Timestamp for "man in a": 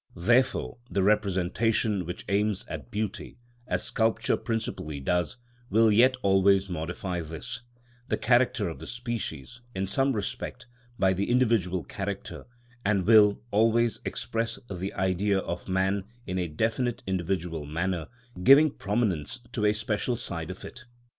15.69-16.47